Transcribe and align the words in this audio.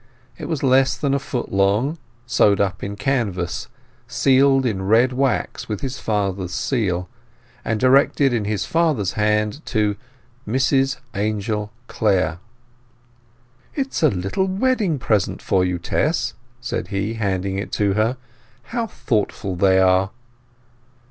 It 0.35 0.45
was 0.49 0.63
less 0.63 0.97
than 0.97 1.13
a 1.13 1.19
foot 1.19 1.51
long, 1.53 1.99
sewed 2.25 2.59
up 2.59 2.83
in 2.83 2.95
canvas, 2.95 3.67
sealed 4.07 4.65
in 4.65 4.81
red 4.81 5.13
wax 5.13 5.69
with 5.69 5.81
his 5.81 5.99
father's 5.99 6.55
seal, 6.55 7.07
and 7.63 7.79
directed 7.79 8.33
in 8.33 8.45
his 8.45 8.65
father's 8.65 9.11
hand 9.13 9.63
to 9.67 9.95
"Mrs 10.47 10.97
Angel 11.13 11.71
Clare." 11.85 12.39
"It 13.75 13.89
is 13.89 14.01
a 14.01 14.09
little 14.09 14.47
wedding 14.47 14.97
present 14.97 15.39
for 15.39 15.63
you, 15.63 15.77
Tess," 15.77 16.33
said 16.59 16.87
he, 16.87 17.13
handing 17.13 17.59
it 17.59 17.71
to 17.73 17.93
her. 17.93 18.17
"How 18.63 18.87
thoughtful 18.87 19.55
they 19.55 19.77
are!" 19.77 20.09